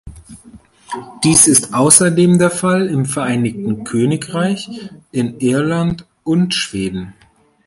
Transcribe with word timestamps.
Dies 1.23 1.45
ist 1.47 1.75
außerdem 1.75 2.39
der 2.39 2.49
Fall 2.49 2.87
im 2.87 3.05
Vereinigten 3.05 3.83
Königreich, 3.83 4.89
in 5.11 5.39
Irland 5.39 6.07
und 6.23 6.55
Schweden. 6.55 7.13